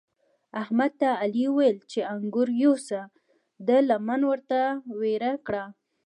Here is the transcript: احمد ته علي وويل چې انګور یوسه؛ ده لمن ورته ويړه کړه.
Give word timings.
احمد 0.61 0.91
ته 1.01 1.09
علي 1.23 1.45
وويل 1.49 1.77
چې 1.91 1.99
انګور 2.15 2.47
یوسه؛ 2.63 2.99
ده 3.67 3.77
لمن 3.89 4.21
ورته 4.29 4.59
ويړه 4.99 5.31
کړه. 5.45 5.63